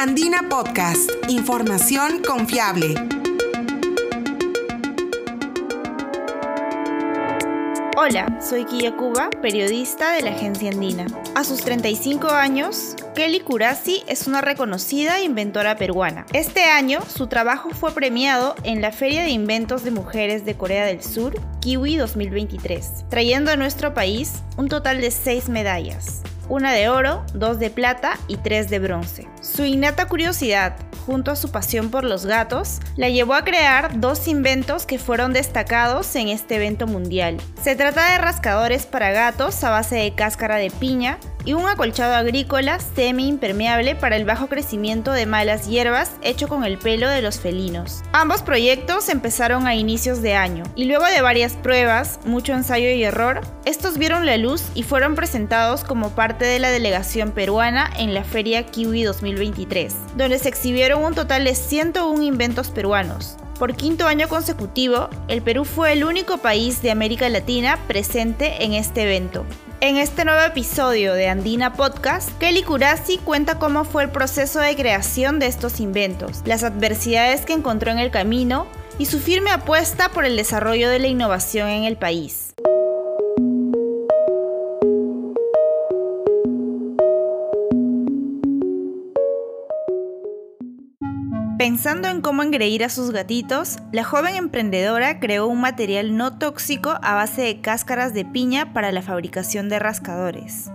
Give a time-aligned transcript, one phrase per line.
[0.00, 2.94] Andina Podcast, información confiable.
[7.96, 11.06] Hola, soy Kia Cuba, periodista de la agencia Andina.
[11.34, 16.26] A sus 35 años, Kelly Curasi es una reconocida inventora peruana.
[16.32, 20.86] Este año, su trabajo fue premiado en la Feria de Inventos de Mujeres de Corea
[20.86, 26.88] del Sur, Kiwi 2023, trayendo a nuestro país un total de 6 medallas una de
[26.88, 29.28] oro, dos de plata y tres de bronce.
[29.40, 34.28] Su innata curiosidad, junto a su pasión por los gatos, la llevó a crear dos
[34.28, 37.38] inventos que fueron destacados en este evento mundial.
[37.62, 42.14] Se trata de rascadores para gatos a base de cáscara de piña, y un acolchado
[42.14, 47.40] agrícola semi-impermeable para el bajo crecimiento de malas hierbas hecho con el pelo de los
[47.40, 48.02] felinos.
[48.12, 53.02] Ambos proyectos empezaron a inicios de año y luego de varias pruebas, mucho ensayo y
[53.02, 58.14] error, estos vieron la luz y fueron presentados como parte de la delegación peruana en
[58.14, 64.06] la Feria Kiwi 2023, donde se exhibieron un total de 101 inventos peruanos, por quinto
[64.06, 69.44] año consecutivo, el Perú fue el único país de América Latina presente en este evento.
[69.80, 74.74] En este nuevo episodio de Andina Podcast, Kelly Curasi cuenta cómo fue el proceso de
[74.74, 78.66] creación de estos inventos, las adversidades que encontró en el camino
[78.98, 82.47] y su firme apuesta por el desarrollo de la innovación en el país.
[91.78, 96.98] Pensando en cómo engreír a sus gatitos, la joven emprendedora creó un material no tóxico
[97.02, 100.72] a base de cáscaras de piña para la fabricación de rascadores.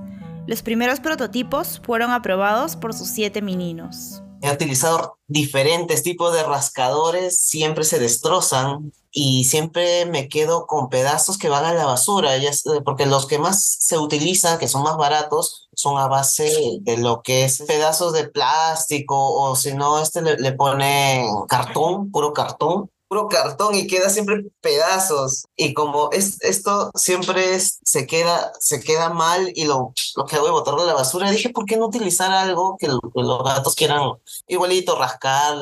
[0.47, 4.23] Los primeros prototipos fueron aprobados por sus siete meninos.
[4.43, 11.37] He utilizado diferentes tipos de rascadores, siempre se destrozan y siempre me quedo con pedazos
[11.37, 12.51] que van a la basura, ya,
[12.83, 17.21] porque los que más se utilizan, que son más baratos, son a base de lo
[17.21, 22.89] que es pedazos de plástico o si no, este le, le ponen cartón, puro cartón
[23.07, 25.45] puro cartón y queda siempre pedazos.
[25.55, 30.35] Y como es, esto siempre es, se, queda, se queda mal y lo, lo que
[30.35, 33.75] hago es botarlo a la basura, dije, ¿por qué no utilizar algo que, los gatos
[33.75, 34.13] quieran
[34.47, 35.57] igualito rascar,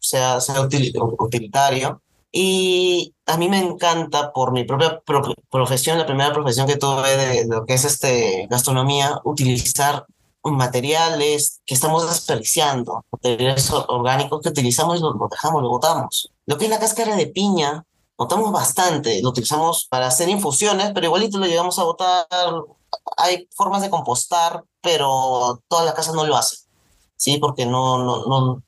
[0.00, 2.00] sea, sea utilitario?
[2.36, 5.00] Y a mí me encanta por mi propia
[5.50, 10.04] profesión, la primera profesión que tuve de, lo que es este gastronomía, utilizar
[10.42, 16.30] materiales que estamos desperdiciando, materiales orgánicos que utilizamos y los dejamos, lo botamos.
[16.46, 17.84] Lo que es la cáscara de piña,
[18.16, 22.26] botamos bastante, lo utilizamos para hacer infusiones, pero igualito lo llegamos a botar.
[23.16, 26.58] Hay formas de compostar, pero todas las casas no lo hacen,
[27.16, 27.38] ¿sí?
[27.38, 28.62] Porque no, no, no,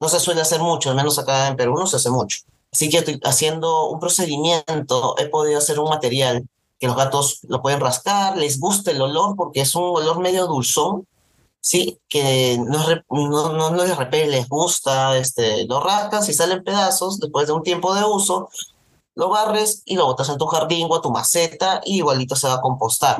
[0.00, 2.38] no se suele hacer mucho, al menos acá en Perú no se hace mucho.
[2.72, 6.48] Así que haciendo un procedimiento he podido hacer un material
[6.78, 10.46] que los gatos lo pueden rascar, les gusta el olor porque es un olor medio
[10.46, 11.06] dulzón,
[11.60, 17.20] sí, que no, no, no, les repele, les gusta, este, lo rascas y salen pedazos
[17.20, 18.48] después de un tiempo de uso,
[19.14, 22.48] lo barres y lo botas en tu jardín o a tu maceta y igualito se
[22.48, 23.18] va a compostar.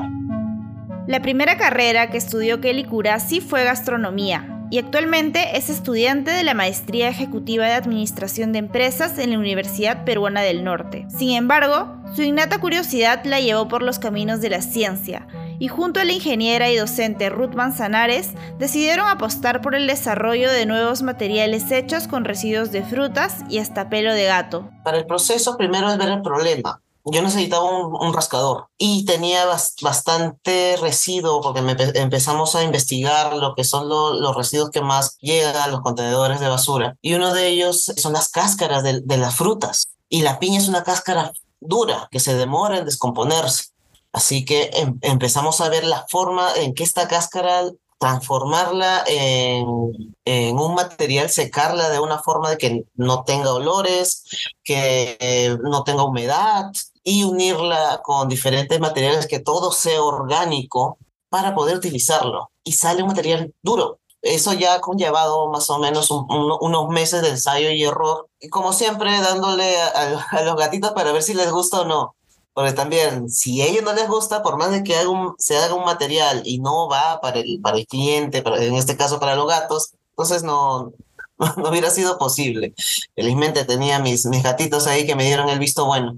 [1.07, 6.53] La primera carrera que estudió Kelly Curasi fue gastronomía y actualmente es estudiante de la
[6.53, 11.05] Maestría Ejecutiva de Administración de Empresas en la Universidad Peruana del Norte.
[11.09, 15.27] Sin embargo, su innata curiosidad la llevó por los caminos de la ciencia
[15.61, 20.65] y junto a la ingeniera y docente Ruth Manzanares decidieron apostar por el desarrollo de
[20.65, 24.71] nuevos materiales hechos con residuos de frutas y hasta pelo de gato.
[24.83, 29.45] Para el proceso primero es ver el problema yo necesitaba un, rascador y tenía
[29.81, 31.59] bastante residuo porque
[31.95, 36.47] empezamos a investigar lo que son los residuos que más llegan a los contenedores de
[36.47, 36.97] basura.
[37.01, 39.89] Y uno de ellos son las cáscaras de, las frutas.
[40.09, 43.71] Y la piña es una cáscara dura que se demora en descomponerse.
[44.13, 47.63] Así que em, empezamos a ver la forma en que esta cáscara
[48.01, 54.23] transformarla en, en, un material, secarla de una forma de que no tenga olores,
[54.63, 56.71] que eh, no tenga humedad
[57.03, 60.97] y unirla con diferentes materiales, que todo sea orgánico
[61.29, 62.49] para poder utilizarlo.
[62.63, 63.99] Y sale un material duro.
[64.23, 68.27] Eso ya ha conllevado más o menos unos meses de ensayo y error.
[68.39, 72.15] Y como siempre, dándole a los gatitos para ver si les gusta o no.
[72.53, 74.95] Porque también, si a ellos no les gusta, por más de que
[75.37, 79.19] se haga un material y no va para el, para el cliente, en este caso
[79.19, 80.91] para los gatos, entonces no,
[81.57, 82.73] no, hubiera sido posible.
[83.15, 86.17] Felizmente tenía mis, mis gatitos ahí que me dieron el visto bueno.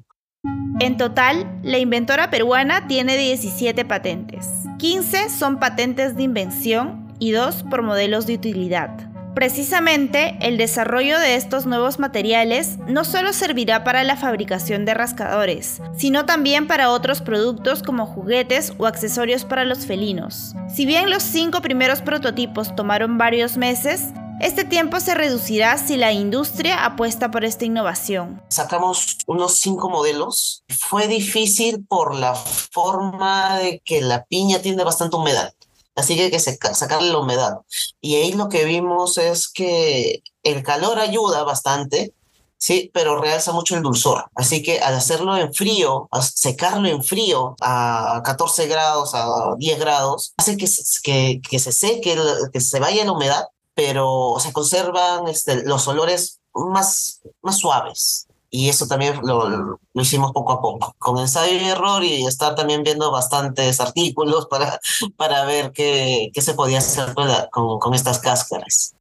[0.80, 4.48] En total, la inventora peruana tiene 17 patentes.
[4.80, 9.13] 15 son patentes de invención y 2 por modelos de utilidad.
[9.36, 15.82] Precisamente, el desarrollo de estos nuevos materiales no solo servirá para la fabricación de rascadores,
[15.98, 20.54] sino también para otros productos como juguetes o accesorios para los felinos.
[20.74, 26.12] Si bien los cinco primeros prototipos tomaron varios meses, Este tiempo se reducirá si la
[26.12, 28.42] industria apuesta por esta innovación.
[28.50, 30.64] Sacamos unos cinco modelos.
[30.68, 35.54] Fue difícil por la forma de que la piña tiene bastante humedad.
[35.96, 37.60] Así que hay que sacarle la humedad.
[38.02, 42.14] Y ahí lo que vimos es que el calor ayuda bastante,
[42.58, 44.26] sí, pero realza mucho el dulzor.
[44.36, 50.34] Así que al hacerlo en frío, secarlo en frío a 14 grados, a 10 grados,
[50.38, 50.68] hace que,
[51.04, 52.18] que, que se seque,
[52.52, 58.70] que se vaya la humedad, pero se conservan este, los olores más, más suaves y
[58.70, 62.84] eso también lo, lo, hicimos poco a poco, con ensayo y error y estar también
[62.84, 64.80] viendo bastantes artículos para,
[65.18, 67.16] para ver qué, qué se podía hacer
[67.52, 68.94] con, con estas cáscaras.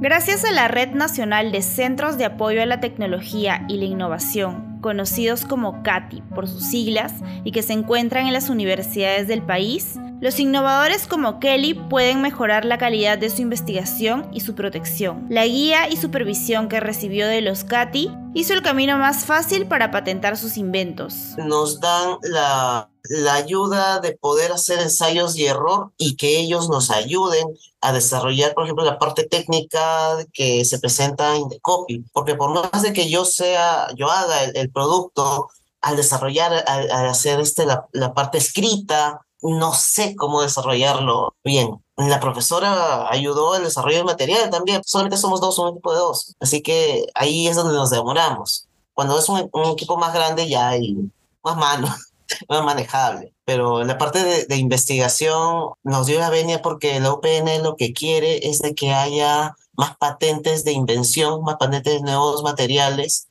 [0.00, 4.78] Gracias a la Red Nacional de Centros de Apoyo a la Tecnología y la Innovación,
[4.82, 7.14] conocidos como CATI por sus siglas
[7.44, 12.66] y que se encuentran en las universidades del país, los innovadores como Kelly pueden mejorar
[12.66, 15.26] la calidad de su investigación y su protección.
[15.30, 19.90] La guía y supervisión que recibió de los CATI hizo el camino más fácil para
[19.90, 21.14] patentar sus inventos.
[21.38, 26.90] Nos dan la, la ayuda de poder hacer ensayos y error y que ellos nos
[26.90, 27.46] ayuden
[27.80, 32.04] a desarrollar, por ejemplo, la parte técnica que se presenta en The Copy.
[32.12, 35.48] Porque por más de que yo sea, yo haga el, el producto,
[35.80, 41.82] al desarrollar, al, al hacer este, la, la parte escrita, no sé cómo desarrollarlo bien.
[41.96, 44.82] La profesora ayudó al desarrollo del material también.
[44.84, 46.36] Solamente somos dos, un equipo de dos.
[46.40, 48.68] Así que ahí es donde nos demoramos.
[48.92, 50.96] Cuando es un, un equipo más grande ya hay
[51.42, 51.88] más mano,
[52.48, 53.32] más manejable.
[53.44, 57.92] Pero la parte de, de, investigación nos dio la venia porque la UPN lo que
[57.92, 63.28] quiere es de que haya más patentes de invención, más patentes de nuevos materiales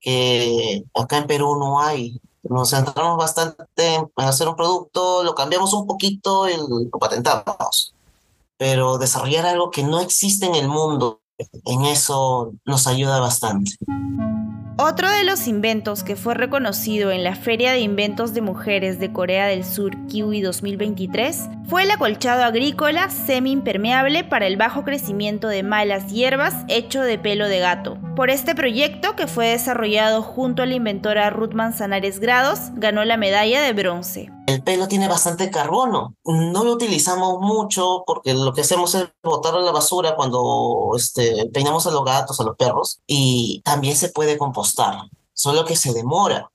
[0.00, 5.72] que acá en Perú no hay nos centramos bastante en hacer un producto, lo cambiamos
[5.72, 7.94] un poquito y lo patentamos.
[8.58, 11.22] Pero desarrollar algo que no existe en el mundo,
[11.64, 13.72] en eso nos ayuda bastante.
[14.80, 19.12] Otro de los inventos que fue reconocido en la Feria de Inventos de Mujeres de
[19.12, 25.64] Corea del Sur Kiwi 2023 fue el acolchado agrícola semi-impermeable para el bajo crecimiento de
[25.64, 27.98] malas hierbas hecho de pelo de gato.
[28.14, 33.16] Por este proyecto, que fue desarrollado junto a la inventora Ruth Manzanares Grados, ganó la
[33.16, 34.30] medalla de bronce.
[34.48, 36.14] El pelo tiene bastante carbono.
[36.24, 41.50] No lo utilizamos mucho porque lo que hacemos es botarlo a la basura cuando este,
[41.52, 45.02] peinamos a los gatos, a los perros, y también se puede compostar,
[45.34, 46.50] solo que se demora.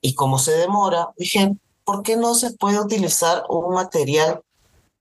[0.00, 4.40] Y como se demora, dije, ¿por qué no se puede utilizar un material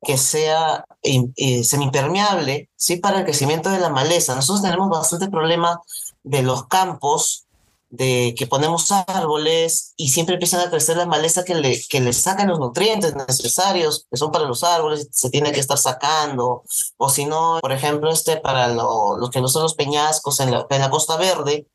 [0.02, 2.98] que sea eh, semipermeable, ¿sí?
[2.98, 4.34] Para el crecimiento de la maleza.
[4.34, 5.80] Nosotros tenemos bastante problema
[6.24, 7.46] de los campos,
[7.92, 12.14] de que ponemos árboles y siempre empiezan a crecer la maleza que le, que le
[12.14, 16.64] sacan los nutrientes necesarios que son para los árboles, se tiene que estar sacando.
[16.98, 20.52] O si no, por ejemplo, este para lo, los que no son los peñascos en
[20.52, 21.68] la, en la Costa Verde,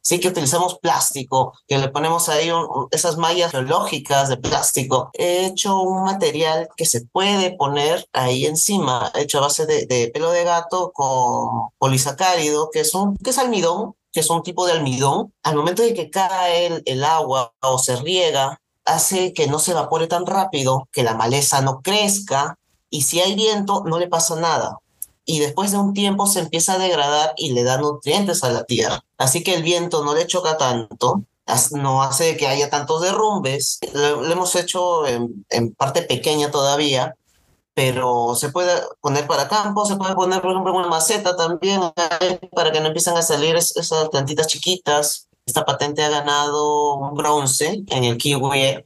[0.00, 5.10] sí que utilizamos plástico, que le ponemos ahí un, esas mallas geológicas de plástico.
[5.14, 10.08] He hecho un material que se puede poner ahí encima, hecho a base de, de
[10.12, 14.64] pelo de gato con polisacárido, que es, un, que es almidón, que es un tipo
[14.64, 15.34] de almidón.
[15.42, 19.72] Al momento de que cae el, el agua o se riega, hace que no se
[19.72, 22.56] evapore tan rápido, que la maleza no crezca,
[22.88, 24.78] y si hay viento no le pasa nada
[25.24, 28.64] y después de un tiempo se empieza a degradar y le da nutrientes a la
[28.64, 29.04] tierra.
[29.16, 31.24] Así que el viento no le choca tanto,
[31.72, 33.80] no hace que haya tantos derrumbes.
[33.92, 37.14] Lo hemos hecho en, en, parte pequeña todavía,
[37.74, 41.80] pero se puede poner para campo, se puede poner, por ejemplo, una maceta también
[42.54, 45.28] para que no empiecen a salir esas plantitas chiquitas.
[45.46, 48.82] Esta patente ha ganado un bronce en el Kiwi.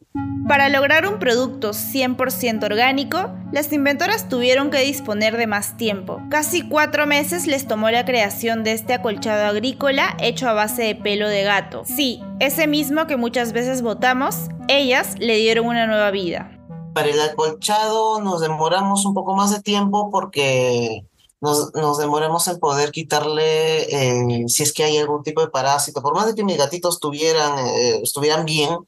[0.48, 6.20] Para lograr un producto 100% orgánico, las inventoras tuvieron que disponer de más tiempo.
[6.30, 10.94] Casi cuatro meses les tomó la creación de este acolchado agrícola hecho a base de
[10.96, 11.84] pelo de gato.
[11.84, 16.57] Sí, ese mismo que muchas veces votamos, ellas le dieron una nueva vida.
[16.98, 21.06] Para el acolchado nos demoramos un poco más de tiempo porque
[21.40, 26.02] nos, nos demoremos en poder quitarle eh, si es que hay algún tipo de parásito.
[26.02, 28.78] Por más de que mis gatitos tuvieran, eh, estuvieran bien,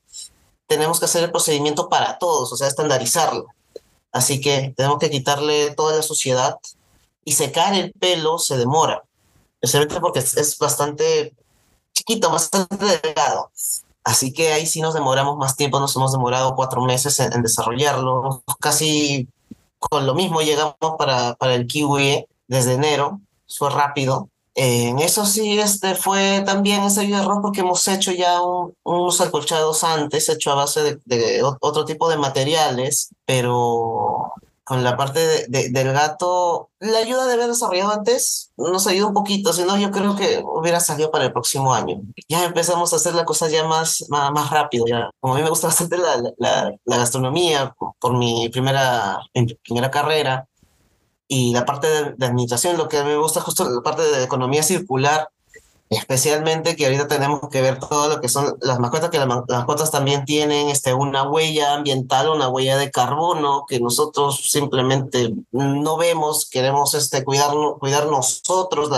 [0.67, 3.47] tenemos que hacer el procedimiento para todos, o sea, estandarizarlo.
[4.11, 6.57] Así que tenemos que quitarle toda la suciedad
[7.25, 9.05] y secar el pelo se demora,
[9.61, 11.33] especialmente porque es, es bastante
[11.93, 13.53] chiquito, bastante delgado.
[14.05, 17.43] Así que ahí sí nos demoramos más tiempo, nos hemos demorado cuatro meses en, en
[17.43, 18.43] desarrollarlo.
[18.61, 19.29] Casi
[19.79, 24.29] con lo mismo llegamos para, para el kiwi desde enero, fue rápido.
[24.55, 29.85] En eso sí, este fue también ese error porque hemos hecho ya un, unos acolchados
[29.85, 34.33] antes, hecho a base de, de, otro tipo de materiales, pero
[34.71, 39.15] con la parte de, del gato, la ayuda de haber desarrollado antes nos ayuda un
[39.15, 42.01] poquito, si no yo creo que hubiera salido para el próximo año.
[42.29, 45.11] Ya empezamos a hacer la cosa ya más, más, más rápido, ya.
[45.19, 49.19] Como a mí me gusta bastante la, la, la gastronomía por mi primera,
[49.65, 50.47] primera carrera
[51.27, 54.63] y la parte de, de administración, lo que me gusta justo la parte de economía
[54.63, 55.31] circular,
[55.91, 59.91] Especialmente que ahorita tenemos que ver todo lo que son las mascotas, que las, mascotas
[59.91, 66.49] también tienen este, una huella ambiental, una huella de carbono que nosotros simplemente no vemos,
[66.49, 68.89] queremos este, cuidar, cuidar nosotros,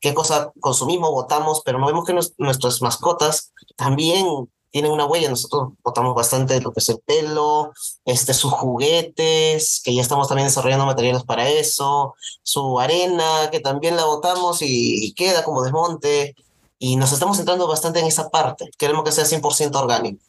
[0.00, 5.28] qué cosa consumimos, votamos, pero no vemos que nuestras mascotas también tienen una huella.
[5.28, 7.72] Nosotros botamos bastante lo que es el pelo,
[8.04, 13.96] este, sus juguetes, que ya estamos también desarrollando materiales para eso, su arena, que también
[13.96, 16.34] la botamos y, queda como desmonte.
[16.80, 18.70] Y nos estamos centrando bastante en esa parte.
[18.78, 20.22] Queremos que sea 100% orgánico.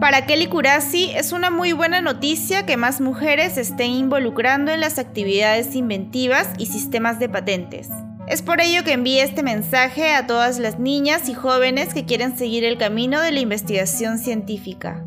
[0.00, 4.98] Para Kelly Curasi es una muy buena noticia que más mujeres estén involucrando en las
[4.98, 7.88] actividades inventivas y sistemas de patentes.
[8.28, 12.36] Es por ello que envíe este mensaje a todas las niñas y jóvenes que quieren
[12.36, 15.02] seguir el camino de la investigación científica.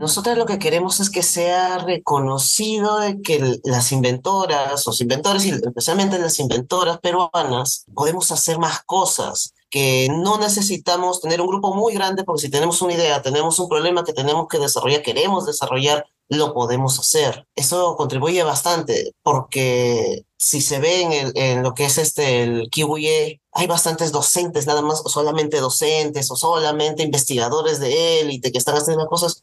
[0.00, 5.50] Nosotros lo que queremos es que sea reconocido de que las inventoras, los inventores y
[5.50, 11.94] especialmente las inventoras peruanas, podemos hacer más cosas, que no necesitamos tener un grupo muy
[11.94, 16.06] grande porque si tenemos una idea, tenemos un problema que tenemos que desarrollar, queremos desarrollar,
[16.28, 17.46] lo podemos hacer.
[17.54, 23.40] Eso contribuye bastante porque si se ve en, en lo que es este, el QE,
[23.52, 29.06] hay bastantes docentes, nada más, solamente docentes, o solamente investigadores de élite que están haciendo
[29.06, 29.42] cosas.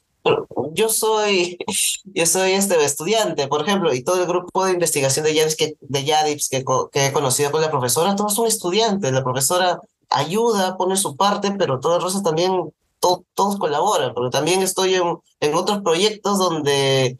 [0.71, 1.57] Yo soy,
[2.05, 5.75] yo soy este estudiante, por ejemplo, y todo el grupo de investigación de Yadips que,
[5.81, 6.63] de Yadips que,
[6.93, 9.11] he conocido con la profesora, todos son estudiantes.
[9.11, 14.95] La profesora ayuda, pone su parte, pero todo el también todos colaboran, porque también estoy
[14.95, 17.17] en, en otros proyectos donde,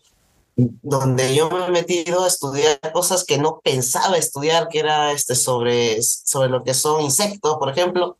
[0.56, 5.36] donde yo me he metido a estudiar cosas que no pensaba estudiar, que era este,
[5.36, 8.18] sobre, sobre lo que son insectos, por ejemplo,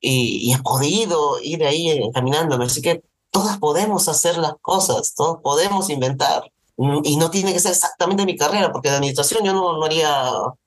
[0.00, 2.66] y, y he podido ir ahí caminándome.
[2.66, 6.51] Así que todas podemos hacer las cosas, todos podemos inventar.
[7.04, 10.10] Y no tiene que ser exactamente mi carrera, porque de administración yo no, haría,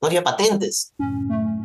[0.00, 0.92] no haría patentes.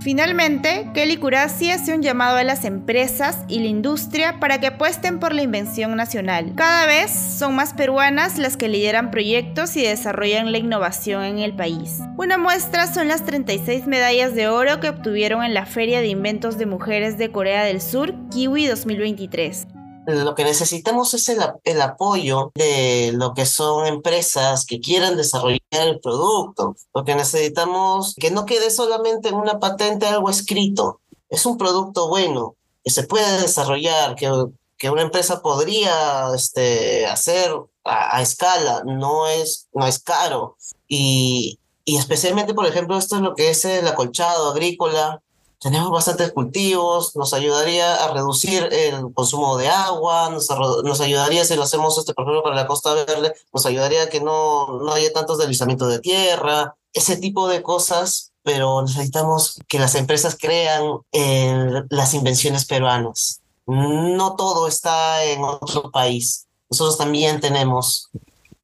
[0.01, 5.20] Finalmente, Kelly Curasi hace un llamado a las empresas y la industria para que apuesten
[5.20, 6.53] por la invención nacional.
[6.55, 11.55] Cada vez son más peruanas las que lideran proyectos y desarrollan la innovación en el
[11.55, 12.00] país.
[12.17, 16.58] Una muestra son las 36 medallas de oro que obtuvieron en la Feria de Inventos
[16.58, 19.67] de Mujeres de Corea del Sur, Kiwi 2023
[20.08, 26.00] lo que necesitamos es el, apoyo de lo que son empresas que quieran desarrollar el
[26.00, 26.75] producto.
[26.93, 31.00] Lo que necesitamos que no quede solamente en una patente algo escrito.
[31.29, 34.29] Es un producto bueno que se puede desarrollar, que,
[34.77, 37.51] que una empresa podría este, hacer
[37.84, 38.84] a, a, escala.
[38.86, 40.58] No es, no es caro.
[40.88, 45.22] Y, y especialmente, por ejemplo, esto es lo que es el acolchado agrícola
[45.62, 50.50] tenemos bastantes cultivos, nos ayudaría a reducir el consumo de agua, nos,
[50.84, 54.22] nos ayudaría si lo hacemos, este, ejemplo, para la Costa Verde, nos ayudaría a que
[54.22, 59.94] no, no haya tantos deslizamientos de tierra, ese tipo de cosas, pero necesitamos que las
[59.94, 63.41] empresas crean eh, las invenciones peruanas.
[63.68, 66.48] No todo está en otro país.
[66.72, 68.10] Nosotros también tenemos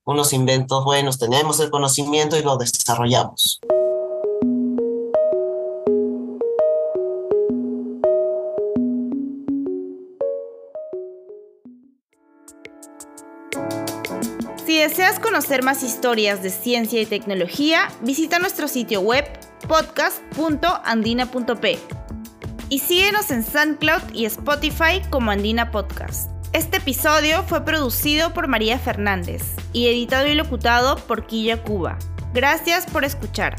[0.03, 3.59] unos inventos buenos, tenemos el conocimiento y lo desarrollamos.
[14.65, 19.25] Si deseas conocer más historias de ciencia y tecnología, visita nuestro sitio web
[19.67, 21.79] podcast.andina.p
[22.69, 26.29] y síguenos en SoundCloud y Spotify como Andina Podcast.
[26.53, 31.97] Este episodio fue producido por María Fernández y editado y locutado por Quilla Cuba.
[32.33, 33.55] Gracias por escuchar.